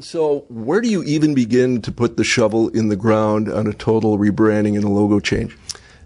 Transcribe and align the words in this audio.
So, 0.00 0.44
where 0.48 0.80
do 0.80 0.88
you 0.88 1.02
even 1.02 1.34
begin 1.34 1.82
to 1.82 1.90
put 1.90 2.16
the 2.16 2.22
shovel 2.22 2.68
in 2.68 2.88
the 2.88 2.94
ground 2.94 3.50
on 3.50 3.66
a 3.66 3.72
total 3.72 4.16
rebranding 4.16 4.76
and 4.76 4.84
a 4.84 4.88
logo 4.88 5.18
change? 5.18 5.56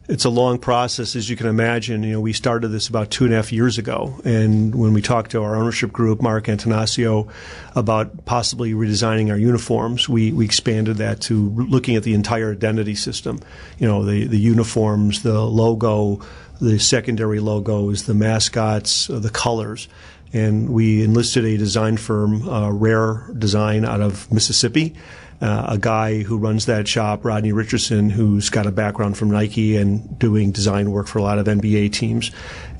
It's 0.08 0.25
a 0.25 0.30
long 0.30 0.58
process, 0.58 1.15
as 1.15 1.29
you 1.29 1.37
can 1.37 1.46
imagine. 1.46 2.02
You 2.02 2.15
know, 2.15 2.20
we 2.20 2.33
started 2.33 2.68
this 2.68 2.89
about 2.89 3.10
two 3.10 3.25
and 3.25 3.33
a 3.34 3.36
half 3.36 3.52
years 3.52 3.76
ago, 3.76 4.18
and 4.25 4.75
when 4.75 4.94
we 4.94 5.02
talked 5.02 5.31
to 5.33 5.42
our 5.42 5.57
ownership 5.57 5.92
group, 5.92 6.23
Mark 6.23 6.47
Attanasio, 6.47 7.31
about 7.76 8.25
possibly 8.25 8.73
redesigning 8.73 9.30
our 9.30 9.36
uniforms, 9.36 10.09
we, 10.09 10.33
we 10.33 10.45
expanded 10.45 10.97
that 10.97 11.21
to 11.23 11.51
looking 11.51 11.95
at 11.95 12.03
the 12.03 12.15
entire 12.15 12.53
identity 12.53 12.95
system. 12.95 13.41
You 13.79 13.87
know, 13.87 14.05
the 14.05 14.27
the 14.27 14.39
uniforms, 14.39 15.23
the 15.23 15.41
logo, 15.43 16.21
the 16.61 16.79
secondary 16.79 17.41
logos, 17.41 18.05
the 18.05 18.15
mascots, 18.15 19.11
uh, 19.11 19.19
the 19.19 19.31
colors 19.31 19.87
and 20.33 20.71
we 20.71 21.03
enlisted 21.03 21.45
a 21.45 21.57
design 21.57 21.96
firm, 21.96 22.49
uh, 22.49 22.71
Rare 22.71 23.29
Design, 23.37 23.85
out 23.85 24.01
of 24.01 24.31
Mississippi. 24.32 24.95
Uh, 25.41 25.67
a 25.71 25.79
guy 25.79 26.22
who 26.22 26.39
runs 26.39 26.67
that 26.67 26.86
shop, 26.86 27.25
Rodney 27.25 27.50
Richardson, 27.50 28.11
who's 28.11 28.49
got 28.49 28.64
a 28.64 28.71
background 28.71 29.18
from 29.18 29.29
Nike 29.29 29.77
and 29.77 30.17
doing 30.17 30.53
design 30.53 30.93
work 30.93 31.08
for 31.08 31.18
a 31.18 31.22
lot 31.22 31.41
of 31.41 31.46
NBA 31.46 31.93
teams. 31.93 32.30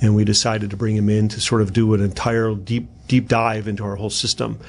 And 0.01 0.15
we 0.15 0.25
decided 0.25 0.70
to 0.70 0.77
bring 0.77 0.95
him 0.95 1.09
in 1.09 1.28
to 1.30 1.41
sort 1.41 1.61
of 1.61 1.73
do 1.73 1.92
an 1.95 2.01
entire 2.01 2.55
deep 2.55 2.88
deep 3.09 3.27
dive 3.27 3.66
into 3.66 3.84
our 3.84 3.97
whole 3.97 4.11
system. 4.11 4.61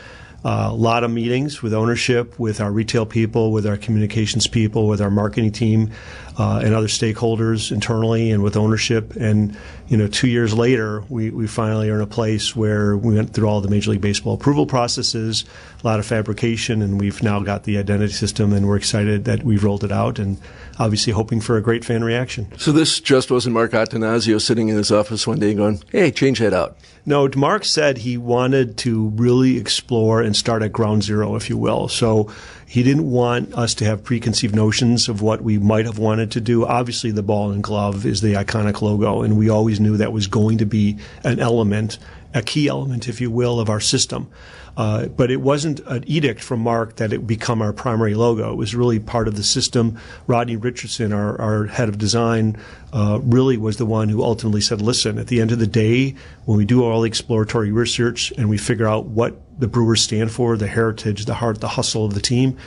Uh, 0.46 0.68
a 0.70 0.76
lot 0.76 1.04
of 1.04 1.12
meetings 1.12 1.62
with 1.62 1.74
ownership, 1.74 2.38
with 2.38 2.60
our 2.60 2.72
retail 2.72 3.06
people, 3.06 3.52
with 3.52 3.66
our 3.66 3.78
communications 3.78 4.46
people, 4.46 4.88
with 4.88 5.02
our 5.02 5.10
marketing 5.10 5.52
team, 5.52 5.90
uh, 6.38 6.62
and 6.64 6.74
other 6.74 6.88
stakeholders 6.88 7.72
internally 7.72 8.32
and 8.32 8.44
with 8.44 8.58
ownership. 8.58 9.16
And 9.16 9.56
you 9.88 9.98
know, 9.98 10.08
two 10.08 10.28
years 10.28 10.54
later, 10.54 11.04
we, 11.10 11.30
we 11.30 11.46
finally 11.46 11.90
are 11.90 11.96
in 11.96 12.02
a 12.02 12.08
place 12.08 12.56
where 12.56 12.98
we 12.98 13.16
went 13.16 13.34
through 13.34 13.48
all 13.48 13.62
the 13.62 13.70
Major 13.70 13.92
League 13.92 14.02
Baseball 14.02 14.34
approval 14.34 14.66
processes, 14.66 15.46
a 15.84 15.88
lot 15.88 16.00
of 16.00 16.06
fabrication, 16.06 16.82
and 16.82 17.00
we've 17.00 17.22
now 17.22 17.42
got 17.42 17.64
the 17.64 17.78
identity 17.78 18.14
system, 18.14 18.54
and 18.54 18.68
we're 18.68 18.78
excited 18.78 19.26
that 19.26 19.44
we've 19.44 19.64
rolled 19.64 19.84
it 19.84 19.92
out, 19.92 20.20
and 20.20 20.40
obviously 20.80 21.14
hoping 21.14 21.42
for 21.42 21.58
a 21.58 21.62
great 21.62 21.86
fan 21.86 22.04
reaction. 22.04 22.48
So 22.58 22.72
this 22.72 23.00
just 23.00 23.30
wasn't 23.30 23.54
Mark 23.54 23.72
Attanasio 23.72 24.42
sitting 24.42 24.70
in 24.70 24.78
his 24.78 24.92
office 24.92 25.28
one 25.28 25.40
day 25.40 25.54
going, 25.54 25.84
"Hey, 25.92 26.12
change 26.12 26.40
that 26.40 26.54
out." 26.54 26.78
No, 27.06 27.30
Mark 27.36 27.66
said 27.66 28.00
he 28.00 28.18
wanted 28.18 28.78
to 28.78 29.10
really 29.10 29.58
explore 29.58 30.22
and 30.22 30.33
start 30.36 30.62
at 30.64 30.72
ground 30.72 31.04
zero, 31.04 31.36
if 31.36 31.50
you 31.50 31.58
will. 31.58 31.88
So 31.88 32.32
he 32.66 32.84
didn't 32.84 33.10
want 33.10 33.54
us 33.54 33.74
to 33.76 33.86
have 33.86 34.04
preconceived 34.04 34.56
notions 34.56 35.08
of 35.08 35.22
what 35.22 35.42
we 35.42 35.58
might 35.58 35.86
have 35.86 36.00
wanted 36.00 36.32
to 36.32 36.42
do. 36.42 36.66
Obviously, 36.66 37.12
the 37.12 37.24
ball 37.24 37.52
and 37.52 37.64
glove 37.64 38.06
is 38.06 38.22
the 38.22 38.34
iconic 38.34 38.82
logo, 38.82 39.22
and 39.22 39.38
we 39.38 39.50
always 39.50 39.80
knew 39.80 39.98
that 39.98 40.12
was 40.12 40.28
going 40.28 40.58
to 40.58 40.66
be 40.66 40.98
an 41.24 41.40
element, 41.40 42.00
a 42.34 42.42
key 42.42 42.68
element, 42.68 43.08
if 43.08 43.22
you 43.22 43.30
will, 43.30 43.60
of 43.60 43.70
our 43.70 43.80
system. 43.80 44.30
Uh, 44.76 45.06
but 45.06 45.30
it 45.30 45.40
wasn't 45.40 45.80
an 45.82 46.04
edict 46.08 46.42
from 46.42 46.60
Mark 46.60 46.96
that 46.96 47.14
it 47.14 47.28
become 47.28 47.62
our 47.62 47.72
primary 47.72 48.16
logo. 48.16 48.52
It 48.52 48.56
was 48.56 48.74
really 48.74 49.00
part 49.00 49.28
of 49.28 49.36
the 49.36 49.44
system. 49.44 50.00
Rodney 50.26 50.56
Richardson, 50.56 51.14
our, 51.14 51.40
our 51.40 51.66
head 51.68 51.90
of 51.90 52.00
design, 52.00 52.58
uh, 52.92 53.20
really 53.22 53.58
was 53.58 53.78
the 53.78 53.86
one 53.86 54.10
who 54.10 54.24
ultimately 54.24 54.62
said, 54.62 54.82
listen, 54.82 55.20
at 55.20 55.28
the 55.28 55.42
end 55.42 55.52
of 55.52 55.60
the 55.60 55.68
day, 55.68 56.16
when 56.46 56.58
we 56.58 56.66
do 56.66 56.84
all 56.84 57.02
the 57.02 57.08
exploratory 57.08 57.72
research 57.72 58.34
and 58.36 58.50
we 58.50 58.58
figure 58.58 58.88
out 58.88 59.06
what 59.06 59.36
the 59.60 59.68
Brewers 59.68 60.02
stand 60.02 60.32
for, 60.32 60.58
the 60.58 60.68
heritage, 60.68 61.26
the 61.26 61.36
heart, 61.36 61.62
the 61.62 61.68
hustle 61.68 62.06
of 62.06 62.16
the 62.16 62.22
team, 62.22 62.58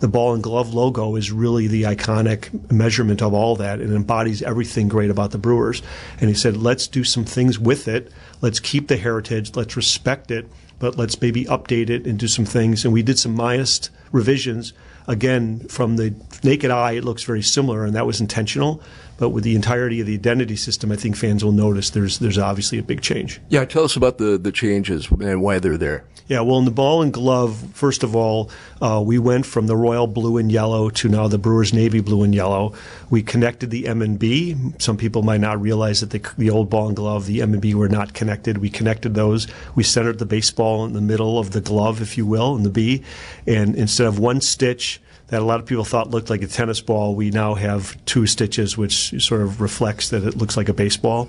the 0.00 0.08
ball 0.08 0.34
and 0.34 0.42
glove 0.42 0.74
logo 0.74 1.16
is 1.16 1.32
really 1.32 1.66
the 1.66 1.84
iconic 1.84 2.70
measurement 2.70 3.22
of 3.22 3.32
all 3.32 3.56
that 3.56 3.80
and 3.80 3.94
embodies 3.94 4.42
everything 4.42 4.88
great 4.88 5.10
about 5.10 5.30
the 5.30 5.38
Brewers. 5.38 5.82
And 6.20 6.28
he 6.28 6.34
said, 6.34 6.56
let's 6.56 6.86
do 6.86 7.02
some 7.02 7.24
things 7.24 7.58
with 7.58 7.88
it. 7.88 8.12
Let's 8.40 8.60
keep 8.60 8.88
the 8.88 8.96
heritage. 8.96 9.56
Let's 9.56 9.76
respect 9.76 10.30
it 10.30 10.46
but 10.78 10.96
let's 10.96 11.20
maybe 11.20 11.44
update 11.46 11.90
it 11.90 12.06
and 12.06 12.18
do 12.18 12.28
some 12.28 12.44
things. 12.44 12.84
And 12.84 12.92
we 12.92 13.02
did 13.02 13.18
some 13.18 13.34
modest 13.34 13.90
revisions. 14.12 14.72
Again, 15.06 15.60
from 15.68 15.96
the 15.96 16.14
naked 16.42 16.70
eye, 16.70 16.92
it 16.92 17.04
looks 17.04 17.22
very 17.22 17.42
similar, 17.42 17.84
and 17.84 17.94
that 17.94 18.06
was 18.06 18.20
intentional. 18.20 18.82
But 19.18 19.30
with 19.30 19.44
the 19.44 19.54
entirety 19.54 20.00
of 20.00 20.06
the 20.06 20.14
identity 20.14 20.56
system, 20.56 20.92
I 20.92 20.96
think 20.96 21.16
fans 21.16 21.44
will 21.44 21.52
notice 21.52 21.90
there's 21.90 22.18
there's 22.18 22.38
obviously 22.38 22.78
a 22.78 22.82
big 22.82 23.00
change. 23.00 23.40
Yeah, 23.48 23.64
tell 23.64 23.84
us 23.84 23.96
about 23.96 24.18
the 24.18 24.38
the 24.38 24.52
changes 24.52 25.08
and 25.10 25.42
why 25.42 25.58
they're 25.58 25.78
there. 25.78 26.04
Yeah, 26.28 26.40
well, 26.40 26.58
in 26.58 26.64
the 26.64 26.72
ball 26.72 27.02
and 27.02 27.12
glove, 27.12 27.56
first 27.72 28.02
of 28.02 28.16
all, 28.16 28.50
uh, 28.82 29.00
we 29.04 29.16
went 29.16 29.46
from 29.46 29.68
the 29.68 29.76
royal 29.76 30.08
blue 30.08 30.38
and 30.38 30.50
yellow 30.50 30.90
to 30.90 31.08
now 31.08 31.28
the 31.28 31.38
Brewers 31.38 31.72
navy 31.72 32.00
blue 32.00 32.24
and 32.24 32.34
yellow. 32.34 32.74
We 33.10 33.22
connected 33.22 33.70
the 33.70 33.86
M 33.86 34.02
and 34.02 34.18
B. 34.18 34.56
Some 34.80 34.96
people 34.96 35.22
might 35.22 35.40
not 35.40 35.60
realize 35.60 36.00
that 36.00 36.10
the, 36.10 36.28
the 36.36 36.50
old 36.50 36.68
ball 36.68 36.88
and 36.88 36.96
glove, 36.96 37.26
the 37.26 37.42
M 37.42 37.52
and 37.52 37.62
B, 37.62 37.74
were 37.74 37.88
not 37.88 38.12
connected. 38.12 38.58
We 38.58 38.70
connected 38.70 39.14
those. 39.14 39.46
We 39.76 39.84
centered 39.84 40.18
the 40.18 40.26
baseball 40.26 40.84
in 40.84 40.94
the 40.94 41.00
middle 41.00 41.38
of 41.38 41.52
the 41.52 41.60
glove, 41.60 42.02
if 42.02 42.18
you 42.18 42.26
will, 42.26 42.56
in 42.56 42.64
the 42.64 42.70
B, 42.70 43.04
and 43.46 43.76
instead 43.76 44.08
of 44.08 44.18
one 44.18 44.40
stitch 44.40 45.00
that 45.28 45.42
a 45.42 45.44
lot 45.44 45.58
of 45.58 45.66
people 45.66 45.84
thought 45.84 46.10
looked 46.10 46.30
like 46.30 46.42
a 46.42 46.46
tennis 46.46 46.80
ball, 46.80 47.14
we 47.14 47.30
now 47.30 47.54
have 47.54 48.02
two 48.04 48.26
stitches, 48.26 48.78
which 48.78 49.20
sort 49.22 49.42
of 49.42 49.60
reflects 49.60 50.10
that 50.10 50.24
it 50.24 50.36
looks 50.36 50.56
like 50.56 50.68
a 50.68 50.74
baseball. 50.74 51.28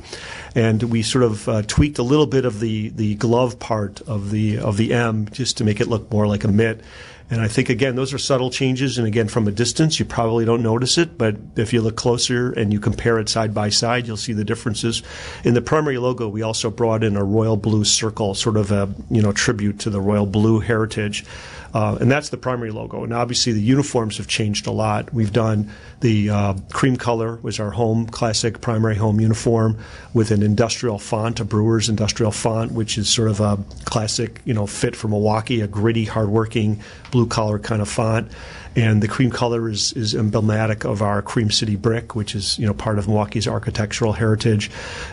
And 0.53 0.83
we 0.83 1.01
sort 1.01 1.23
of 1.23 1.49
uh, 1.49 1.61
tweaked 1.63 1.97
a 1.97 2.03
little 2.03 2.27
bit 2.27 2.45
of 2.45 2.59
the, 2.59 2.89
the 2.89 3.15
glove 3.15 3.57
part 3.59 4.01
of 4.01 4.29
the 4.29 4.59
of 4.59 4.77
the 4.77 4.93
M 4.93 5.27
just 5.31 5.57
to 5.57 5.63
make 5.63 5.81
it 5.81 5.87
look 5.87 6.11
more 6.11 6.27
like 6.27 6.43
a 6.43 6.47
mitt. 6.47 6.81
And 7.29 7.41
I 7.41 7.49
think 7.49 7.69
again, 7.69 7.95
those 7.95 8.13
are 8.13 8.17
subtle 8.17 8.49
changes. 8.49 8.97
And 8.97 9.05
again, 9.05 9.27
from 9.27 9.47
a 9.47 9.51
distance, 9.51 9.99
you 9.99 10.05
probably 10.05 10.45
don't 10.45 10.63
notice 10.63 10.97
it, 10.97 11.17
but 11.17 11.35
if 11.57 11.73
you 11.73 11.81
look 11.81 11.97
closer 11.97 12.53
and 12.53 12.71
you 12.71 12.79
compare 12.79 13.19
it 13.19 13.27
side 13.27 13.53
by 13.53 13.69
side, 13.69 14.07
you'll 14.07 14.15
see 14.15 14.33
the 14.33 14.45
differences. 14.45 15.03
In 15.43 15.53
the 15.53 15.61
primary 15.61 15.97
logo, 15.97 16.29
we 16.29 16.41
also 16.41 16.69
brought 16.69 17.03
in 17.03 17.17
a 17.17 17.23
royal 17.23 17.57
blue 17.57 17.83
circle, 17.83 18.33
sort 18.33 18.55
of 18.55 18.71
a 18.71 18.89
you 19.09 19.21
know 19.21 19.33
tribute 19.33 19.79
to 19.79 19.89
the 19.89 19.99
royal 19.99 20.25
blue 20.25 20.59
heritage. 20.61 21.25
Uh, 21.73 21.97
and 21.99 22.09
that's 22.09 22.29
the 22.29 22.37
primary 22.37 22.71
logo. 22.71 23.03
And 23.03 23.13
obviously, 23.13 23.51
the 23.51 23.61
uniforms 23.61 24.17
have 24.17 24.27
changed 24.27 24.67
a 24.67 24.71
lot. 24.71 25.13
We've 25.13 25.33
done 25.33 25.69
the 25.99 26.29
uh, 26.29 26.53
cream 26.71 26.95
color 26.95 27.35
which 27.35 27.43
was 27.43 27.59
our 27.59 27.71
home 27.71 28.05
classic 28.07 28.61
primary 28.61 28.95
home 28.95 29.19
uniform 29.19 29.77
with 30.13 30.31
an 30.31 30.43
industrial 30.43 30.99
font, 30.99 31.39
a 31.39 31.45
Brewers 31.45 31.89
industrial 31.89 32.31
font, 32.31 32.71
which 32.71 32.97
is 32.97 33.09
sort 33.09 33.29
of 33.29 33.39
a 33.39 33.57
classic, 33.85 34.41
you 34.45 34.53
know, 34.53 34.67
fit 34.67 34.95
for 34.95 35.07
Milwaukee, 35.07 35.61
a 35.61 35.67
gritty, 35.67 36.05
hardworking, 36.05 36.81
blue 37.17 37.25
collar 37.25 37.57
kind 37.57 37.81
of 37.81 37.89
font. 37.89 38.31
And 38.75 39.01
the 39.01 39.07
cream 39.07 39.31
color 39.31 39.67
is, 39.69 39.91
is 39.93 40.13
emblematic 40.13 40.85
of 40.85 41.01
our 41.01 41.23
Cream 41.23 41.49
City 41.49 41.75
brick, 41.75 42.13
which 42.15 42.35
is 42.35 42.59
you 42.59 42.67
know 42.67 42.75
part 42.75 42.99
of 42.99 43.07
Milwaukee's 43.07 43.47
architectural 43.47 44.13
heritage. 44.13 44.69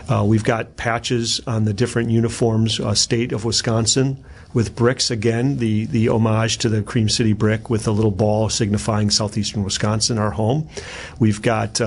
Uh, 0.07 0.23
we've 0.23 0.43
got 0.43 0.77
patches 0.77 1.41
on 1.47 1.65
the 1.65 1.73
different 1.73 2.11
uniforms. 2.11 2.79
Uh, 2.79 2.93
state 2.93 3.31
of 3.31 3.43
Wisconsin 3.43 4.23
with 4.53 4.75
bricks 4.75 5.09
again, 5.09 5.57
the 5.57 5.85
the 5.87 6.09
homage 6.09 6.59
to 6.59 6.69
the 6.69 6.83
Cream 6.83 7.09
City 7.09 7.33
brick 7.33 7.71
with 7.71 7.87
a 7.87 7.91
little 7.91 8.11
ball 8.11 8.49
signifying 8.49 9.09
southeastern 9.09 9.63
Wisconsin, 9.63 10.19
our 10.19 10.31
home. 10.31 10.69
We've 11.17 11.41
got 11.41 11.81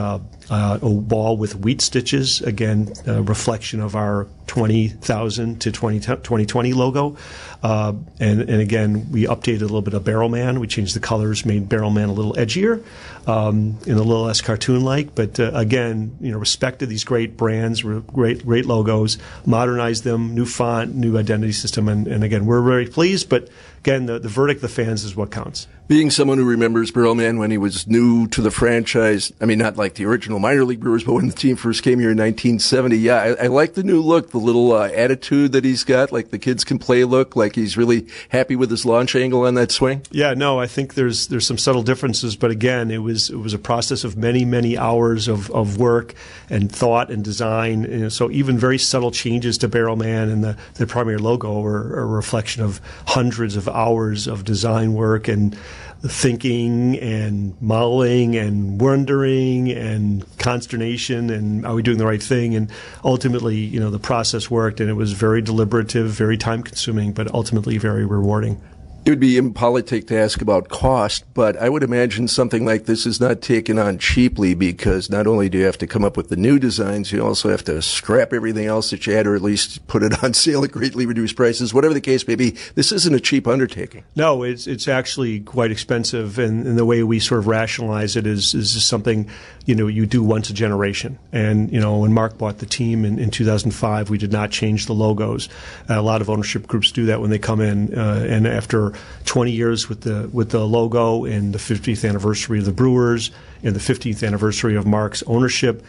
uh, 0.50 0.78
a 0.80 0.88
ball 0.88 1.36
with 1.36 1.56
wheat 1.56 1.80
stitches, 1.80 2.40
again, 2.40 2.92
a 3.06 3.22
reflection 3.22 3.80
of 3.80 3.94
our 3.94 4.26
20,000 4.46 5.60
to 5.60 5.70
20, 5.70 6.00
2020 6.00 6.72
logo. 6.72 7.16
Uh, 7.62 7.92
and, 8.18 8.40
and 8.40 8.60
again, 8.60 9.10
we 9.12 9.24
updated 9.24 9.58
a 9.58 9.64
little 9.64 9.82
bit 9.82 9.94
of 9.94 10.04
Barrelman. 10.04 10.58
We 10.58 10.66
changed 10.66 10.96
the 10.96 11.00
colors, 11.00 11.44
made 11.44 11.68
Barrelman 11.68 12.08
a 12.08 12.12
little 12.12 12.32
edgier 12.34 12.82
um, 13.26 13.78
and 13.86 13.98
a 13.98 14.02
little 14.02 14.22
less 14.22 14.40
cartoon-like. 14.40 15.14
But 15.14 15.38
uh, 15.38 15.50
again, 15.54 16.16
you 16.20 16.32
know, 16.32 16.38
respected 16.38 16.88
these 16.88 17.04
great 17.04 17.36
brands, 17.36 17.82
great 17.82 18.44
great 18.44 18.64
logos, 18.64 19.18
modernized 19.44 20.04
them, 20.04 20.34
new 20.34 20.46
font, 20.46 20.94
new 20.94 21.18
identity 21.18 21.52
system, 21.52 21.88
and, 21.88 22.06
and 22.06 22.24
again, 22.24 22.46
we're 22.46 22.62
very 22.62 22.86
pleased. 22.86 23.28
But 23.28 23.48
again, 23.78 24.06
the, 24.06 24.18
the 24.18 24.28
verdict 24.28 24.58
of 24.58 24.62
the 24.62 24.68
fans 24.68 25.04
is 25.04 25.16
what 25.16 25.30
counts. 25.30 25.66
Being 25.88 26.10
someone 26.10 26.36
who 26.36 26.44
remembers 26.44 26.90
Barrelman 26.90 27.38
when 27.38 27.50
he 27.50 27.56
was 27.56 27.86
new 27.86 28.26
to 28.28 28.42
the 28.42 28.50
franchise, 28.50 29.32
I 29.40 29.46
mean, 29.46 29.56
not 29.56 29.78
like 29.78 29.94
the 29.94 30.04
original 30.04 30.38
minor 30.38 30.66
league 30.66 30.80
Brewers, 30.80 31.02
but 31.02 31.14
when 31.14 31.28
the 31.28 31.34
team 31.34 31.56
first 31.56 31.82
came 31.82 31.98
here 31.98 32.10
in 32.10 32.18
1970, 32.18 32.98
yeah, 32.98 33.16
I, 33.16 33.44
I 33.44 33.46
like 33.46 33.72
the 33.72 33.82
new 33.82 34.02
look, 34.02 34.30
the 34.30 34.36
little 34.38 34.72
uh, 34.72 34.90
attitude 34.90 35.52
that 35.52 35.64
he's 35.64 35.84
got, 35.84 36.12
like 36.12 36.28
the 36.28 36.38
kids 36.38 36.62
can 36.62 36.78
play 36.78 37.04
look, 37.04 37.36
like 37.36 37.54
he's 37.54 37.78
really 37.78 38.06
happy 38.28 38.54
with 38.54 38.70
his 38.70 38.84
launch 38.84 39.16
angle 39.16 39.46
on 39.46 39.54
that 39.54 39.72
swing. 39.72 40.02
Yeah, 40.10 40.34
no, 40.34 40.60
I 40.60 40.66
think 40.66 40.92
there's 40.92 41.28
there's 41.28 41.46
some 41.46 41.56
subtle 41.56 41.82
differences, 41.82 42.36
but 42.36 42.50
again, 42.50 42.90
it 42.90 42.98
was 42.98 43.30
it 43.30 43.36
was 43.36 43.54
a 43.54 43.58
process 43.58 44.04
of 44.04 44.14
many 44.14 44.44
many 44.44 44.76
hours 44.76 45.26
of, 45.26 45.50
of 45.52 45.78
work 45.78 46.14
and 46.50 46.70
thought 46.70 47.10
and 47.10 47.24
design. 47.24 47.86
And 47.86 48.12
so 48.12 48.30
even 48.30 48.58
very 48.58 48.76
subtle 48.76 49.10
changes 49.10 49.56
to 49.58 49.70
Barrelman 49.70 50.30
and 50.30 50.44
the 50.44 50.58
the 50.74 50.86
primary 50.86 51.16
logo 51.16 51.64
are 51.64 51.98
a 51.98 52.04
reflection 52.04 52.62
of 52.62 52.82
hundreds 53.06 53.56
of 53.56 53.68
hours 53.78 54.26
of 54.26 54.44
design 54.44 54.94
work 54.94 55.28
and 55.28 55.56
thinking 56.00 56.98
and 56.98 57.60
modeling 57.60 58.36
and 58.36 58.80
wondering 58.80 59.70
and 59.70 60.24
consternation 60.38 61.30
and 61.30 61.66
are 61.66 61.74
we 61.74 61.82
doing 61.82 61.98
the 61.98 62.06
right 62.06 62.22
thing? 62.22 62.54
And 62.54 62.70
ultimately 63.04 63.56
you 63.56 63.80
know 63.80 63.90
the 63.90 63.98
process 63.98 64.50
worked 64.50 64.80
and 64.80 64.90
it 64.90 64.94
was 64.94 65.12
very 65.12 65.42
deliberative 65.42 66.10
very 66.10 66.36
time 66.36 66.62
consuming 66.62 67.12
but 67.12 67.32
ultimately 67.34 67.78
very 67.78 68.04
rewarding 68.04 68.60
It 69.08 69.12
would 69.12 69.20
be 69.20 69.38
impolitic 69.38 70.06
to 70.08 70.18
ask 70.18 70.42
about 70.42 70.68
cost, 70.68 71.24
but 71.32 71.56
I 71.56 71.70
would 71.70 71.82
imagine 71.82 72.28
something 72.28 72.66
like 72.66 72.84
this 72.84 73.06
is 73.06 73.22
not 73.22 73.40
taken 73.40 73.78
on 73.78 73.96
cheaply 73.96 74.52
because 74.52 75.08
not 75.08 75.26
only 75.26 75.48
do 75.48 75.56
you 75.56 75.64
have 75.64 75.78
to 75.78 75.86
come 75.86 76.04
up 76.04 76.14
with 76.14 76.28
the 76.28 76.36
new 76.36 76.58
designs, 76.58 77.10
you 77.10 77.24
also 77.24 77.48
have 77.48 77.64
to 77.64 77.80
scrap 77.80 78.34
everything 78.34 78.66
else 78.66 78.90
that 78.90 79.06
you 79.06 79.14
had 79.14 79.26
or 79.26 79.34
at 79.34 79.40
least 79.40 79.86
put 79.86 80.02
it 80.02 80.22
on 80.22 80.34
sale 80.34 80.62
at 80.62 80.72
greatly 80.72 81.06
reduced 81.06 81.36
prices. 81.36 81.72
Whatever 81.72 81.94
the 81.94 82.02
case 82.02 82.28
may 82.28 82.34
be, 82.34 82.50
this 82.74 82.92
isn't 82.92 83.14
a 83.14 83.18
cheap 83.18 83.48
undertaking. 83.48 84.04
No, 84.14 84.42
it's 84.42 84.66
it's 84.66 84.86
actually 84.86 85.40
quite 85.40 85.70
expensive, 85.70 86.38
and, 86.38 86.66
and 86.66 86.76
the 86.76 86.84
way 86.84 87.02
we 87.02 87.18
sort 87.18 87.38
of 87.38 87.46
rationalize 87.46 88.14
it 88.14 88.26
is 88.26 88.52
is 88.52 88.84
something 88.84 89.30
you 89.64 89.74
know 89.74 89.86
you 89.86 90.04
do 90.04 90.22
once 90.22 90.50
a 90.50 90.52
generation. 90.52 91.18
And 91.32 91.72
you 91.72 91.80
know 91.80 91.96
when 92.00 92.12
Mark 92.12 92.36
bought 92.36 92.58
the 92.58 92.66
team 92.66 93.06
in, 93.06 93.18
in 93.18 93.30
2005, 93.30 94.10
we 94.10 94.18
did 94.18 94.32
not 94.32 94.50
change 94.50 94.84
the 94.84 94.92
logos. 94.92 95.48
Uh, 95.88 95.98
a 95.98 96.02
lot 96.02 96.20
of 96.20 96.28
ownership 96.28 96.66
groups 96.66 96.92
do 96.92 97.06
that 97.06 97.22
when 97.22 97.30
they 97.30 97.38
come 97.38 97.62
in, 97.62 97.98
uh, 97.98 98.26
and 98.28 98.46
after 98.46 98.92
20 99.24 99.50
years 99.50 99.88
with 99.88 100.00
the 100.02 100.28
with 100.32 100.50
the 100.50 100.64
logo 100.64 101.24
and 101.24 101.52
the 101.52 101.58
50th 101.58 102.08
anniversary 102.08 102.58
of 102.58 102.64
the 102.64 102.72
Brewers 102.72 103.30
and 103.62 103.74
the 103.76 103.80
50th 103.80 104.26
anniversary 104.26 104.76
of 104.76 104.86
Mark's 104.86 105.22
ownership. 105.26 105.84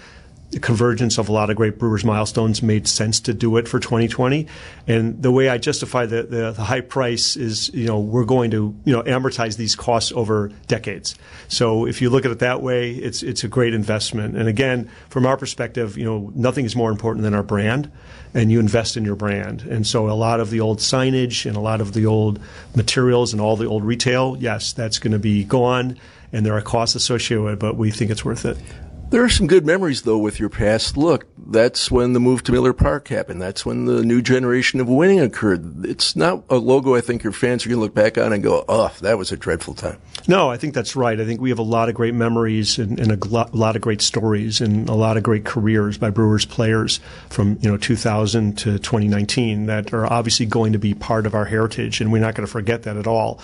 The 0.51 0.59
convergence 0.59 1.19
of 1.19 1.29
a 1.29 1.31
lot 1.31 1.49
of 1.51 1.55
great 1.55 1.77
Brewers 1.77 2.03
milestones 2.03 2.63
made 2.63 2.87
sense 2.87 3.19
to 3.21 3.33
do 3.35 3.57
it 3.57 3.67
for 3.67 3.79
2020. 3.79 4.47
And 4.87 5.21
the 5.21 5.31
way 5.31 5.47
I 5.47 5.59
justify 5.59 6.07
the, 6.07 6.23
the, 6.23 6.51
the, 6.51 6.63
high 6.63 6.81
price 6.81 7.37
is, 7.37 7.71
you 7.73 7.85
know, 7.85 7.99
we're 7.99 8.25
going 8.25 8.49
to, 8.51 8.75
you 8.83 8.93
know, 8.93 9.03
amortize 9.03 9.57
these 9.57 9.75
costs 9.75 10.11
over 10.11 10.51
decades. 10.67 11.13
So 11.49 11.85
if 11.85 12.01
you 12.01 12.09
look 12.09 12.25
at 12.25 12.31
it 12.31 12.39
that 12.39 12.63
way, 12.63 12.93
it's, 12.93 13.21
it's 13.21 13.43
a 13.43 13.47
great 13.47 13.75
investment. 13.75 14.35
And 14.35 14.49
again, 14.49 14.89
from 15.09 15.27
our 15.27 15.37
perspective, 15.37 15.97
you 15.97 16.05
know, 16.05 16.31
nothing 16.33 16.65
is 16.65 16.75
more 16.75 16.89
important 16.89 17.23
than 17.23 17.35
our 17.35 17.43
brand 17.43 17.91
and 18.33 18.51
you 18.51 18.59
invest 18.59 18.97
in 18.97 19.05
your 19.05 19.15
brand. 19.15 19.61
And 19.63 19.85
so 19.85 20.09
a 20.09 20.13
lot 20.13 20.39
of 20.39 20.49
the 20.49 20.61
old 20.61 20.79
signage 20.79 21.45
and 21.45 21.55
a 21.55 21.59
lot 21.59 21.81
of 21.81 21.93
the 21.93 22.05
old 22.05 22.39
materials 22.75 23.33
and 23.33 23.41
all 23.41 23.55
the 23.55 23.65
old 23.65 23.83
retail, 23.83 24.35
yes, 24.39 24.73
that's 24.73 24.99
going 24.99 25.13
to 25.13 25.19
be 25.19 25.43
gone 25.43 25.97
and 26.31 26.45
there 26.45 26.55
are 26.55 26.61
costs 26.61 26.95
associated 26.95 27.43
with 27.43 27.53
it, 27.53 27.59
but 27.59 27.75
we 27.75 27.91
think 27.91 28.11
it's 28.11 28.23
worth 28.23 28.45
it. 28.45 28.57
There 29.09 29.23
are 29.23 29.29
some 29.29 29.47
good 29.47 29.65
memories, 29.65 30.03
though, 30.03 30.19
with 30.19 30.39
your 30.39 30.49
past 30.49 30.95
look. 30.95 31.25
That's 31.35 31.89
when 31.89 32.13
the 32.13 32.19
move 32.19 32.43
to 32.43 32.51
Miller 32.51 32.73
Park 32.73 33.07
happened. 33.07 33.41
That's 33.41 33.65
when 33.65 33.85
the 33.85 34.03
new 34.03 34.21
generation 34.21 34.79
of 34.79 34.87
winning 34.87 35.19
occurred. 35.19 35.83
It's 35.83 36.15
not 36.15 36.43
a 36.47 36.57
logo 36.57 36.93
I 36.93 37.01
think 37.01 37.23
your 37.23 37.33
fans 37.33 37.65
are 37.65 37.69
going 37.69 37.77
to 37.77 37.81
look 37.81 37.95
back 37.95 38.19
on 38.19 38.33
and 38.33 38.43
go, 38.43 38.63
oh, 38.69 38.93
that 39.01 39.17
was 39.17 39.31
a 39.31 39.37
dreadful 39.37 39.73
time. 39.73 39.99
No, 40.27 40.51
I 40.51 40.57
think 40.57 40.75
that's 40.75 40.95
right. 40.95 41.19
I 41.19 41.25
think 41.25 41.41
we 41.41 41.49
have 41.49 41.57
a 41.57 41.63
lot 41.63 41.89
of 41.89 41.95
great 41.95 42.13
memories 42.13 42.77
and, 42.77 42.99
and 42.99 43.11
a 43.11 43.27
lot 43.27 43.75
of 43.75 43.81
great 43.81 44.01
stories 44.01 44.61
and 44.61 44.87
a 44.87 44.93
lot 44.93 45.17
of 45.17 45.23
great 45.23 45.43
careers 45.43 45.97
by 45.97 46.11
Brewers 46.11 46.45
players 46.45 46.99
from, 47.29 47.57
you 47.61 47.71
know, 47.71 47.77
2000 47.77 48.59
to 48.59 48.77
2019 48.77 49.65
that 49.65 49.91
are 49.91 50.05
obviously 50.05 50.45
going 50.45 50.73
to 50.73 50.79
be 50.79 50.93
part 50.93 51.25
of 51.25 51.33
our 51.33 51.45
heritage, 51.45 51.99
and 51.99 52.11
we're 52.11 52.19
not 52.21 52.35
going 52.35 52.45
to 52.45 52.51
forget 52.51 52.83
that 52.83 52.95
at 52.95 53.07
all. 53.07 53.41